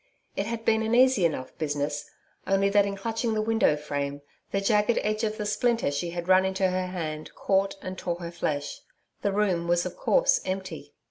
[0.35, 2.09] It had been an easy enough business,
[2.47, 6.27] only that in clutching the window frame, the jagged end of the splinter she had
[6.27, 8.81] run into her hand caught and tore her flesh.
[9.21, 10.95] The room was of course empty.